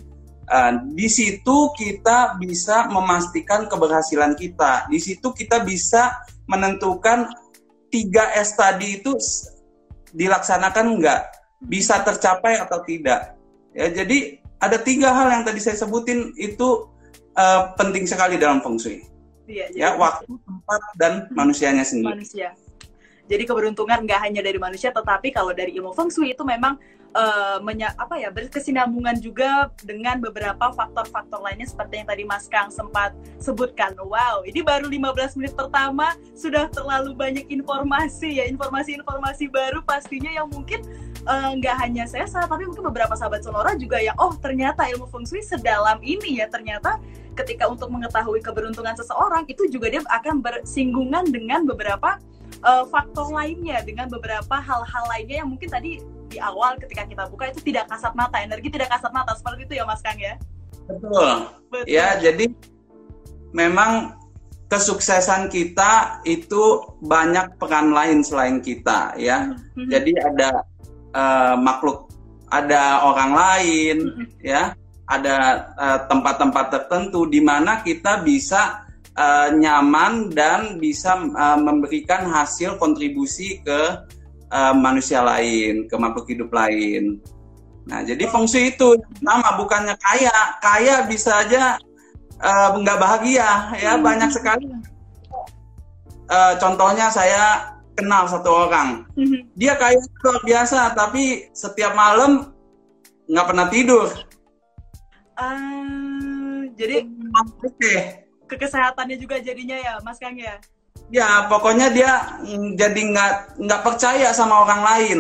Uh, 0.52 0.84
di 0.92 1.08
situ 1.08 1.72
kita 1.80 2.36
bisa 2.36 2.92
memastikan 2.92 3.72
keberhasilan 3.72 4.36
kita. 4.36 4.92
Di 4.92 5.00
situ 5.00 5.32
kita 5.32 5.64
bisa 5.64 6.12
menentukan 6.52 7.32
3S 7.88 8.60
tadi 8.60 9.00
itu 9.00 9.16
dilaksanakan 10.12 11.00
enggak, 11.00 11.32
bisa 11.64 12.04
tercapai 12.04 12.60
atau 12.60 12.84
tidak. 12.84 13.40
Ya, 13.72 13.88
jadi 13.96 14.44
ada 14.60 14.76
tiga 14.76 15.16
hal 15.16 15.32
yang 15.32 15.44
tadi 15.48 15.64
saya 15.64 15.80
sebutin 15.80 16.36
itu 16.36 16.92
uh, 17.40 17.72
penting 17.80 18.04
sekali 18.04 18.36
dalam 18.36 18.60
feng 18.60 18.76
shui. 18.76 19.08
Iya, 19.48 19.68
ya, 19.72 19.90
waktu, 19.96 20.28
tempat 20.28 20.82
dan 20.96 21.14
manusianya 21.32 21.84
sendiri. 21.84 22.24
Manusia. 22.24 22.56
Jadi 23.28 23.44
keberuntungan 23.48 24.04
nggak 24.04 24.20
hanya 24.28 24.44
dari 24.44 24.60
manusia, 24.60 24.92
tetapi 24.92 25.32
kalau 25.32 25.56
dari 25.56 25.76
ilmu 25.80 25.96
feng 25.96 26.12
shui 26.12 26.36
itu 26.36 26.44
memang 26.44 26.76
uh, 27.16 27.60
apa 27.98 28.16
ya 28.20 28.30
berkesinambungan 28.32 29.20
juga 29.20 29.72
dengan 29.84 30.20
beberapa 30.20 30.72
faktor-faktor 30.72 31.44
lainnya 31.44 31.68
seperti 31.68 32.04
yang 32.04 32.08
tadi 32.08 32.24
Mas 32.24 32.48
Kang 32.48 32.72
sempat 32.72 33.16
sebutkan. 33.40 33.96
Wow, 34.00 34.44
ini 34.48 34.64
baru 34.64 34.88
15 34.88 35.38
menit 35.40 35.54
pertama 35.56 36.16
sudah 36.36 36.68
terlalu 36.72 37.16
banyak 37.16 37.46
informasi 37.52 38.42
ya, 38.42 38.46
informasi-informasi 38.48 39.52
baru 39.52 39.84
pastinya 39.84 40.32
yang 40.32 40.48
mungkin 40.52 40.84
eh, 41.22 41.52
nggak 41.60 41.76
uh, 41.76 41.80
hanya 41.80 42.04
saya, 42.08 42.26
tapi 42.28 42.66
mungkin 42.68 42.88
beberapa 42.92 43.14
sahabat 43.16 43.44
Sonora 43.46 43.76
juga 43.78 44.02
yang 44.02 44.16
oh 44.18 44.34
ternyata 44.40 44.88
ilmu 44.90 45.08
feng 45.12 45.28
shui 45.28 45.44
sedalam 45.44 46.00
ini 46.02 46.42
ya 46.42 46.48
ternyata 46.50 46.98
ketika 47.38 47.70
untuk 47.70 47.88
mengetahui 47.88 48.44
keberuntungan 48.44 48.94
seseorang 48.98 49.48
itu 49.48 49.68
juga 49.72 49.88
dia 49.88 50.04
akan 50.04 50.44
bersinggungan 50.44 51.32
dengan 51.32 51.64
beberapa 51.64 52.20
uh, 52.66 52.84
faktor 52.88 53.32
lainnya 53.32 53.80
dengan 53.88 54.12
beberapa 54.12 54.60
hal-hal 54.60 55.04
lainnya 55.08 55.44
yang 55.44 55.50
mungkin 55.50 55.70
tadi 55.72 56.04
di 56.32 56.40
awal 56.40 56.80
ketika 56.80 57.04
kita 57.04 57.28
buka 57.28 57.52
itu 57.52 57.60
tidak 57.68 57.92
kasat 57.92 58.16
mata 58.16 58.40
energi 58.40 58.72
tidak 58.72 58.88
kasat 58.88 59.12
mata 59.12 59.36
seperti 59.36 59.68
itu 59.68 59.74
ya 59.78 59.84
Mas 59.84 60.00
Kang 60.00 60.16
ya 60.16 60.40
betul, 60.88 61.30
betul. 61.68 61.86
ya 61.92 62.16
jadi 62.18 62.46
memang 63.52 64.16
kesuksesan 64.72 65.52
kita 65.52 66.24
itu 66.24 66.96
banyak 67.04 67.60
peran 67.60 67.92
lain 67.92 68.24
selain 68.24 68.64
kita 68.64 69.20
ya 69.20 69.52
mm-hmm. 69.52 69.88
jadi 69.92 70.12
ada 70.32 70.50
uh, 71.12 71.56
makhluk 71.60 72.08
ada 72.48 73.04
orang 73.04 73.32
lain 73.36 73.98
mm-hmm. 74.08 74.28
ya 74.40 74.72
ada 75.12 75.68
eh, 75.76 76.00
tempat-tempat 76.08 76.66
uh, 76.68 76.72
tertentu 76.72 77.28
di 77.28 77.44
mana 77.44 77.84
kita 77.84 78.24
bisa 78.24 78.88
uh, 79.20 79.52
nyaman 79.52 80.32
dan 80.32 80.80
bisa 80.80 81.20
uh, 81.20 81.60
memberikan 81.60 82.32
hasil 82.32 82.80
kontribusi 82.80 83.60
ke 83.60 84.08
uh, 84.52 84.76
manusia 84.76 85.24
lain, 85.24 85.88
ke 85.88 85.96
makhluk 85.96 86.28
hidup 86.30 86.52
lain. 86.54 87.24
Nah, 87.88 88.06
jadi 88.06 88.30
fungsi 88.30 88.76
itu 88.78 89.00
nama 89.24 89.58
bukannya 89.58 89.98
kaya, 89.98 90.36
kaya 90.62 91.08
bisa 91.10 91.42
aja 91.42 91.82
nggak 92.78 92.98
uh, 92.98 93.02
bahagia 93.02 93.74
ya 93.82 93.98
hmm. 93.98 94.06
banyak 94.06 94.30
sekali. 94.30 94.70
Uh, 96.32 96.54
contohnya 96.62 97.10
saya 97.12 97.76
kenal 97.98 98.24
satu 98.30 98.70
orang, 98.70 99.04
hmm. 99.20 99.52
dia 99.58 99.76
kaya 99.76 100.00
luar 100.24 100.40
biasa, 100.46 100.96
tapi 100.96 101.52
setiap 101.52 101.92
malam 101.92 102.56
nggak 103.28 103.48
pernah 103.48 103.68
tidur 103.68 104.08
Uh, 105.42 106.70
jadi 106.78 107.08
oke. 107.34 107.66
Okay. 107.66 107.98
Kekesehatannya 108.46 109.16
juga 109.16 109.40
jadinya 109.40 109.80
ya, 109.80 109.94
Mas 110.04 110.20
Kang 110.22 110.36
ya. 110.36 110.60
Ya, 111.12 111.46
pokoknya 111.52 111.92
dia 111.92 112.40
jadi 112.80 113.02
nggak 113.12 113.60
nggak 113.60 113.82
percaya 113.84 114.32
sama 114.32 114.64
orang 114.64 114.82
lain. 114.82 115.20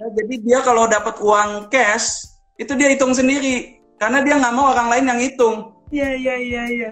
Ya, 0.00 0.06
jadi 0.16 0.34
dia 0.40 0.58
kalau 0.64 0.88
dapat 0.88 1.20
uang 1.20 1.68
cash 1.68 2.24
itu 2.56 2.72
dia 2.72 2.88
hitung 2.88 3.12
sendiri 3.12 3.76
karena 4.00 4.24
dia 4.24 4.40
nggak 4.40 4.56
mau 4.56 4.72
orang 4.72 4.88
lain 4.88 5.04
yang 5.12 5.20
hitung. 5.20 5.56
Iya 5.92 6.16
iya 6.16 6.34
iya 6.40 6.62
iya. 6.72 6.90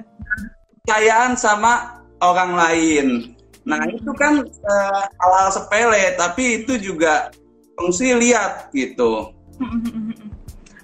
Percayaan 0.85 1.33
sama 1.41 2.05
orang 2.21 2.53
lain. 2.53 3.07
Nah 3.65 3.81
itu 3.89 4.13
kan 4.17 4.45
uh, 4.45 5.03
hal-hal 5.09 5.49
sepele 5.53 6.17
tapi 6.21 6.65
itu 6.65 6.77
juga 6.77 7.33
fungsi 7.81 8.13
lihat 8.13 8.69
gitu. 8.77 9.33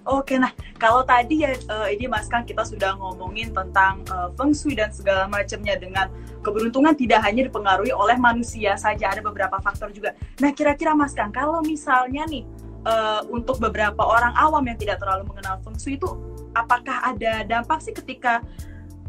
Oke, 0.05 0.37
nah 0.37 0.53
kalau 0.77 1.01
tadi 1.01 1.49
ya 1.49 1.57
uh, 1.73 1.89
ini 1.89 2.05
Mas 2.05 2.29
Kang 2.29 2.45
kita 2.45 2.61
sudah 2.61 2.93
ngomongin 3.01 3.57
tentang 3.57 4.05
uh, 4.13 4.29
feng 4.37 4.53
shui 4.53 4.77
dan 4.77 4.93
segala 4.93 5.25
macamnya 5.25 5.81
dengan 5.81 6.13
keberuntungan 6.45 6.93
tidak 6.93 7.25
hanya 7.25 7.49
dipengaruhi 7.49 7.89
oleh 7.89 8.21
manusia 8.21 8.77
saja, 8.77 9.17
ada 9.17 9.25
beberapa 9.25 9.57
faktor 9.65 9.89
juga. 9.97 10.13
Nah 10.45 10.53
kira-kira 10.53 10.93
Mas 10.93 11.17
Kang 11.17 11.33
kalau 11.33 11.65
misalnya 11.65 12.29
nih 12.29 12.45
uh, 12.85 13.25
untuk 13.33 13.57
beberapa 13.57 14.05
orang 14.05 14.37
awam 14.37 14.61
yang 14.69 14.77
tidak 14.77 15.01
terlalu 15.01 15.25
mengenal 15.25 15.57
feng 15.65 15.81
shui 15.81 15.97
itu 15.97 16.09
apakah 16.53 17.01
ada 17.09 17.41
dampak 17.49 17.81
sih 17.81 17.97
ketika 17.97 18.45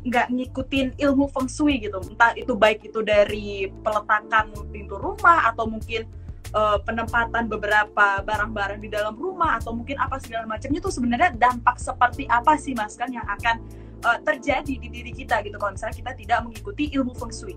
nggak 0.05 0.31
ngikutin 0.31 0.95
ilmu 0.95 1.27
feng 1.27 1.49
shui 1.49 1.81
gitu 1.81 1.97
entah 1.97 2.31
itu 2.37 2.53
baik 2.55 2.87
itu 2.87 3.03
dari 3.03 3.67
peletakan 3.83 4.53
pintu 4.71 4.95
rumah 4.95 5.49
atau 5.49 5.67
mungkin 5.67 6.07
uh, 6.53 6.77
penempatan 6.83 7.49
beberapa 7.49 8.21
barang-barang 8.21 8.79
di 8.83 8.89
dalam 8.91 9.15
rumah 9.15 9.57
atau 9.57 9.73
mungkin 9.73 9.97
apa 9.97 10.21
segala 10.21 10.45
macamnya 10.45 10.83
itu 10.83 10.91
sebenarnya 10.91 11.31
dampak 11.33 11.79
seperti 11.81 12.29
apa 12.29 12.59
sih 12.59 12.77
mas 12.77 12.93
kan 12.99 13.09
yang 13.09 13.25
akan 13.25 13.63
uh, 14.05 14.19
terjadi 14.21 14.77
di 14.77 14.87
diri 14.91 15.11
kita 15.15 15.41
gitu 15.41 15.57
kalau 15.57 15.73
misalnya 15.73 15.95
kita 15.97 16.11
tidak 16.13 16.39
mengikuti 16.45 16.93
ilmu 16.93 17.15
feng 17.17 17.33
shui. 17.33 17.55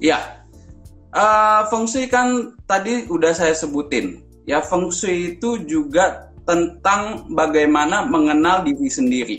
Ya, 0.00 0.42
uh, 1.14 1.68
feng 1.70 1.86
shui 1.86 2.10
kan 2.10 2.56
tadi 2.66 3.06
udah 3.06 3.30
saya 3.36 3.54
sebutin. 3.54 4.24
Ya, 4.48 4.58
feng 4.64 4.90
shui 4.90 5.36
itu 5.36 5.62
juga 5.68 6.32
tentang 6.48 7.30
bagaimana 7.36 8.02
mengenal 8.08 8.66
diri 8.66 8.90
sendiri. 8.90 9.38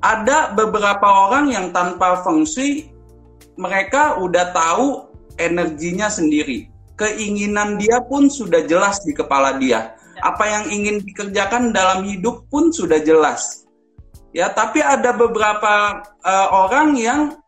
Ada 0.00 0.54
beberapa 0.56 1.04
orang 1.28 1.52
yang 1.52 1.66
tanpa 1.74 2.22
feng 2.22 2.46
shui 2.46 2.88
mereka 3.60 4.16
udah 4.16 4.54
tahu 4.56 5.12
energinya 5.36 6.08
sendiri 6.08 6.69
keinginan 7.00 7.80
dia 7.80 8.04
pun 8.04 8.28
sudah 8.28 8.68
jelas 8.68 9.00
di 9.00 9.16
kepala 9.16 9.56
dia. 9.56 9.96
Apa 10.20 10.44
yang 10.44 10.64
ingin 10.68 11.00
dikerjakan 11.00 11.72
dalam 11.72 12.04
hidup 12.04 12.44
pun 12.52 12.68
sudah 12.68 13.00
jelas. 13.00 13.64
Ya, 14.36 14.52
tapi 14.52 14.84
ada 14.84 15.16
beberapa 15.16 16.04
uh, 16.20 16.48
orang 16.52 16.94
yang 17.00 17.40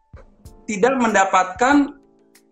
tidak 0.65 0.97
mendapatkan 0.97 2.01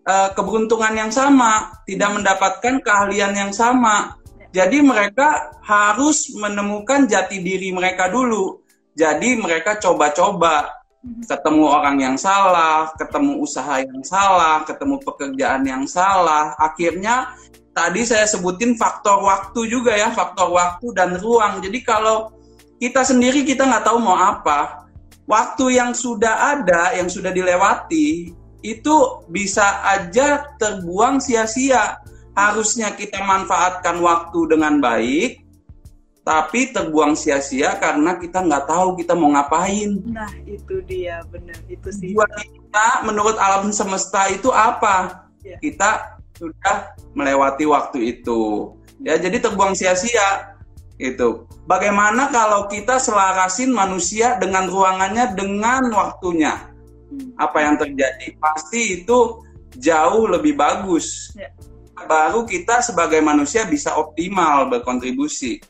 uh, 0.05 0.29
keberuntungan 0.37 0.93
yang 0.93 1.11
sama, 1.11 1.73
tidak 1.89 2.21
mendapatkan 2.21 2.79
keahlian 2.85 3.33
yang 3.33 3.51
sama. 3.51 4.15
Jadi 4.53 4.83
mereka 4.83 5.57
harus 5.63 6.31
menemukan 6.37 7.07
jati 7.09 7.41
diri 7.41 7.73
mereka 7.73 8.11
dulu. 8.11 8.61
Jadi 8.93 9.39
mereka 9.39 9.79
coba-coba. 9.79 10.80
Ketemu 11.01 11.65
orang 11.65 11.97
yang 11.97 12.15
salah, 12.17 12.93
ketemu 12.93 13.41
usaha 13.41 13.81
yang 13.81 14.01
salah, 14.05 14.61
ketemu 14.69 15.01
pekerjaan 15.01 15.65
yang 15.65 15.83
salah. 15.89 16.53
Akhirnya 16.61 17.33
tadi 17.73 18.05
saya 18.05 18.29
sebutin 18.29 18.77
faktor 18.77 19.25
waktu 19.25 19.65
juga 19.65 19.97
ya, 19.97 20.13
faktor 20.13 20.53
waktu 20.53 20.93
dan 20.93 21.17
ruang. 21.17 21.59
Jadi 21.65 21.81
kalau 21.81 22.29
kita 22.77 23.01
sendiri 23.01 23.41
kita 23.41 23.65
nggak 23.65 23.85
tahu 23.85 23.97
mau 23.97 24.17
apa, 24.17 24.85
waktu 25.25 25.81
yang 25.81 25.97
sudah 25.97 26.61
ada, 26.61 26.93
yang 26.93 27.09
sudah 27.09 27.33
dilewati, 27.33 28.33
itu 28.61 28.95
bisa 29.33 29.81
aja 29.81 30.53
terbuang 30.61 31.17
sia-sia. 31.17 31.97
Harusnya 32.31 32.93
kita 32.95 33.25
manfaatkan 33.25 33.99
waktu 33.99 34.55
dengan 34.55 34.79
baik, 34.79 35.40
tapi 36.21 36.69
terbuang 36.69 37.17
sia-sia 37.17 37.75
karena 37.81 38.17
kita 38.17 38.45
nggak 38.45 38.69
tahu 38.69 38.97
kita 38.97 39.17
mau 39.17 39.33
ngapain. 39.33 39.97
Nah, 40.05 40.29
itu 40.45 40.81
dia, 40.85 41.25
benar. 41.29 41.57
Itu 41.65 41.89
sih. 41.89 42.13
Buat 42.13 42.29
kita, 42.37 43.05
menurut 43.09 43.37
alam 43.41 43.73
semesta 43.73 44.29
itu 44.29 44.53
apa? 44.53 45.27
Ya. 45.41 45.57
Kita 45.57 46.21
sudah 46.37 46.93
melewati 47.17 47.65
waktu 47.65 48.19
itu. 48.19 48.73
Ya, 49.01 49.17
jadi 49.17 49.41
terbuang 49.41 49.73
sia-sia. 49.73 50.53
Itu. 51.01 51.49
Bagaimana 51.65 52.29
kalau 52.29 52.69
kita 52.69 53.01
selarasin 53.01 53.73
manusia 53.73 54.37
dengan 54.37 54.69
ruangannya 54.69 55.33
dengan 55.33 55.89
waktunya? 55.89 56.71
apa 57.35 57.57
yang 57.63 57.75
terjadi 57.75 58.35
pasti 58.39 59.03
itu 59.03 59.43
jauh 59.75 60.25
lebih 60.27 60.55
bagus. 60.55 61.35
Ya. 61.35 61.51
Baru 62.01 62.49
kita 62.49 62.81
sebagai 62.81 63.21
manusia 63.21 63.67
bisa 63.67 63.93
optimal 63.93 64.71
berkontribusi. 64.71 65.61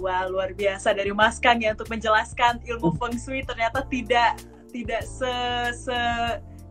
Wah 0.00 0.24
luar 0.26 0.56
biasa 0.56 0.96
dari 0.96 1.12
Mas 1.12 1.36
Kang 1.36 1.60
ya 1.60 1.76
untuk 1.76 1.92
menjelaskan 1.92 2.64
ilmu 2.64 2.96
feng 2.96 3.16
shui 3.20 3.44
ternyata 3.44 3.84
tidak 3.86 4.40
tidak 4.72 5.04
se, 5.04 5.32
se 5.76 5.98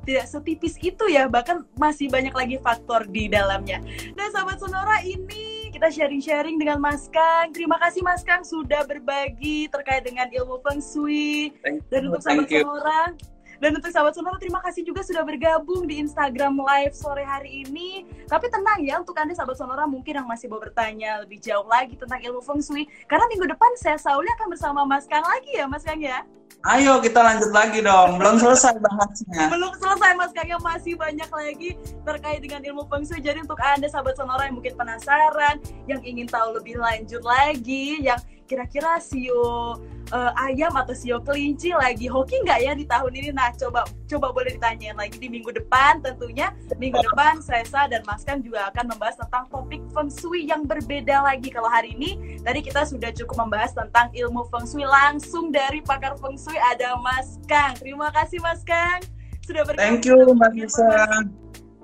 tidak 0.07 0.25
setipis 0.25 0.75
itu 0.81 1.05
ya 1.11 1.29
bahkan 1.29 1.61
masih 1.77 2.09
banyak 2.09 2.33
lagi 2.33 2.57
faktor 2.57 3.05
di 3.05 3.29
dalamnya. 3.29 3.77
Nah 4.17 4.27
sahabat 4.33 4.57
Sonora 4.57 5.05
ini 5.05 5.69
kita 5.69 5.93
sharing-sharing 5.93 6.57
dengan 6.57 6.81
Mas 6.81 7.05
Kang. 7.13 7.53
Terima 7.53 7.77
kasih 7.77 8.01
Mas 8.01 8.25
Kang 8.25 8.41
sudah 8.41 8.81
berbagi 8.89 9.69
terkait 9.69 10.01
dengan 10.01 10.25
ilmu 10.33 10.57
feng 10.65 10.81
shui. 10.81 11.53
Dan 11.93 12.09
untuk 12.09 12.25
sahabat 12.25 12.49
Sonora 12.49 13.13
dan 13.59 13.75
untuk 13.75 13.91
sahabat 13.91 14.15
sonora 14.15 14.39
terima 14.39 14.63
kasih 14.63 14.87
juga 14.87 15.03
sudah 15.03 15.27
bergabung 15.27 15.83
di 15.83 15.99
Instagram 15.99 16.63
Live 16.63 16.95
sore 16.95 17.27
hari 17.27 17.67
ini. 17.67 18.07
Tapi 18.25 18.47
tenang 18.47 18.79
ya 18.79 19.03
untuk 19.03 19.19
Anda 19.19 19.35
sahabat 19.35 19.59
sonora 19.59 19.83
mungkin 19.83 20.23
yang 20.23 20.27
masih 20.27 20.47
mau 20.47 20.63
bertanya 20.63 21.27
lebih 21.27 21.43
jauh 21.43 21.67
lagi 21.67 21.99
tentang 21.99 22.23
ilmu 22.23 22.39
feng 22.39 22.63
shui. 22.63 22.87
Karena 23.11 23.27
minggu 23.27 23.51
depan 23.51 23.71
saya 23.75 23.99
Sauli 23.99 24.31
akan 24.39 24.47
bersama 24.55 24.87
Mas 24.87 25.03
Kang 25.11 25.27
lagi 25.27 25.51
ya 25.59 25.67
Mas 25.67 25.83
Kang 25.83 25.99
ya. 25.99 26.23
Ayo 26.67 26.99
kita 26.99 27.23
lanjut 27.23 27.55
lagi 27.55 27.79
dong, 27.79 28.19
belum 28.19 28.35
selesai 28.35 28.83
bahasnya. 28.83 29.47
belum 29.47 29.71
selesai 29.79 30.11
Mas 30.15 30.31
Kang 30.35 30.47
yang 30.47 30.59
masih 30.59 30.95
banyak 30.99 31.29
lagi 31.31 31.69
terkait 32.03 32.39
dengan 32.39 32.63
ilmu 32.63 32.87
feng 32.87 33.03
shui. 33.03 33.19
Jadi 33.19 33.43
untuk 33.43 33.59
Anda 33.59 33.91
sahabat 33.91 34.15
sonora 34.15 34.47
yang 34.47 34.55
mungkin 34.55 34.75
penasaran, 34.79 35.59
yang 35.87 35.99
ingin 36.03 36.31
tahu 36.31 36.55
lebih 36.55 36.79
lanjut 36.79 37.23
lagi, 37.27 38.07
yang 38.07 38.19
kira-kira 38.47 38.97
sio 39.03 39.77
uh, 40.11 40.31
ayam 40.45 40.73
atau 40.75 40.93
sio 40.93 41.21
kelinci 41.21 41.73
lagi 41.73 42.09
hoki 42.09 42.41
nggak 42.45 42.59
ya 42.61 42.71
di 42.73 42.85
tahun 42.85 43.11
ini? 43.13 43.29
Nah, 43.33 43.53
coba 43.55 43.85
coba 44.09 44.33
boleh 44.33 44.57
ditanyain 44.57 44.97
lagi 44.97 45.17
di 45.17 45.29
minggu 45.29 45.53
depan 45.53 46.01
tentunya. 46.01 46.53
Minggu 46.77 46.99
depan 47.11 47.41
Sesa 47.43 47.89
dan 47.89 48.01
Mas 48.05 48.25
Kang 48.25 48.41
juga 48.41 48.69
akan 48.73 48.95
membahas 48.95 49.17
tentang 49.19 49.45
topik 49.49 49.81
feng 49.91 50.09
shui 50.09 50.49
yang 50.49 50.65
berbeda 50.65 51.23
lagi. 51.23 51.49
Kalau 51.49 51.69
hari 51.69 51.93
ini 51.93 52.41
tadi 52.41 52.59
kita 52.63 52.85
sudah 52.85 53.13
cukup 53.13 53.47
membahas 53.47 53.73
tentang 53.73 54.09
ilmu 54.13 54.47
feng 54.49 54.65
shui 54.65 54.85
langsung 54.85 55.53
dari 55.53 55.81
pakar 55.81 56.17
feng 56.17 56.37
shui 56.37 56.57
ada 56.57 56.97
Mas 56.99 57.37
Kang. 57.45 57.75
Terima 57.77 58.09
kasih 58.13 58.41
Mas 58.41 58.61
Kang 58.65 59.01
sudah 59.45 59.65
bergabung. 59.65 60.01
Thank 60.01 60.05
you 60.05 60.17
Mbak 60.37 60.51
Nisa 60.53 60.89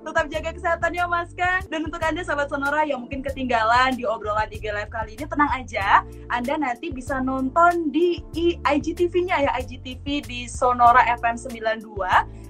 tetap 0.06 0.30
jaga 0.30 0.50
kesehatannya 0.54 1.04
Mas 1.10 1.34
Kang. 1.34 1.66
Dan 1.66 1.90
untuk 1.90 1.98
Anda 1.98 2.22
sahabat 2.22 2.46
Sonora 2.46 2.86
yang 2.86 3.02
mungkin 3.02 3.26
ketinggalan 3.26 3.98
di 3.98 4.06
obrolan 4.06 4.46
IG 4.46 4.70
Live 4.70 4.94
kali 4.94 5.18
ini, 5.18 5.26
tenang 5.26 5.50
aja. 5.50 6.06
Anda 6.30 6.54
nanti 6.54 6.94
bisa 6.94 7.18
nonton 7.18 7.90
di 7.90 8.22
IGTV-nya 8.62 9.50
ya, 9.50 9.50
IGTV 9.58 10.22
di 10.22 10.40
Sonora 10.46 11.02
FM 11.18 11.34
92. 11.34 11.90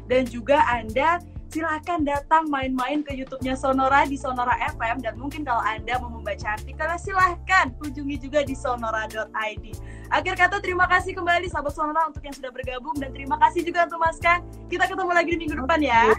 Dan 0.07 0.23
juga 0.29 0.62
Anda 0.69 1.19
silahkan 1.51 2.03
datang 2.05 2.51
main-main 2.53 3.01
ke 3.01 3.16
YouTube-nya 3.16 3.57
Sonora 3.57 4.05
di 4.05 4.19
Sonora 4.19 4.59
FM 4.77 5.01
dan 5.01 5.14
mungkin 5.16 5.47
kalau 5.47 5.62
Anda 5.62 5.97
mau 6.03 6.11
membaca 6.12 6.53
artikelnya 6.53 6.99
silahkan 7.01 7.73
kunjungi 7.81 8.29
juga 8.29 8.42
di 8.42 8.53
sonora.id. 8.53 9.64
Akhir 10.12 10.35
kata 10.37 10.61
terima 10.61 10.85
kasih 10.90 11.16
kembali 11.16 11.49
sahabat 11.49 11.73
Sonora 11.73 12.12
untuk 12.12 12.23
yang 12.23 12.37
sudah 12.37 12.53
bergabung 12.53 12.95
dan 12.99 13.14
terima 13.14 13.40
kasih 13.40 13.64
juga 13.64 13.87
untuk 13.88 14.03
Mas 14.03 14.19
Kang. 14.21 14.45
Kita 14.69 14.85
ketemu 14.85 15.12
lagi 15.14 15.31
di 15.33 15.38
minggu 15.40 15.57
depan 15.64 15.81
ya. 15.81 16.12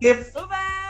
Give. 0.00 0.32
Bye 0.34 0.46
bye. 0.48 0.85